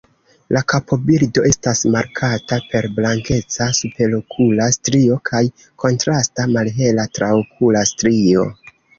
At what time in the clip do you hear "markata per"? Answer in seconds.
1.95-2.87